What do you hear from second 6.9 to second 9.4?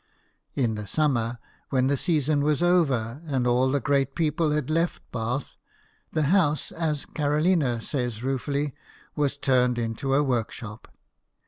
Carolina says ruefully," was